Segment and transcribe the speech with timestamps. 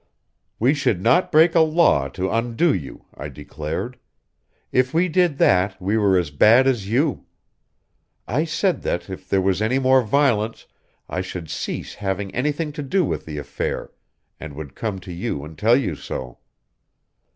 [0.57, 3.99] "We should not break a law to undo you, I declared.
[4.71, 7.27] If we did that, we were as bad as you.
[8.27, 10.65] I said that, if there was any more violence,
[11.07, 13.91] I should cease having anything to do with the affair,
[14.39, 16.39] and would come to you and tell you so.